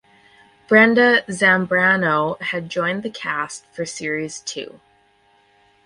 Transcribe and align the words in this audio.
Brenda 0.67 1.21
Zambrano 1.27 2.41
had 2.41 2.71
joined 2.71 3.03
the 3.03 3.09
cast 3.11 3.67
for 3.71 3.85
series 3.85 4.39
two. 4.39 4.79